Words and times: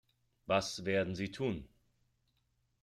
Was 0.47 0.83
werden 0.85 1.13
Sie 1.13 1.29
tun? 1.29 1.67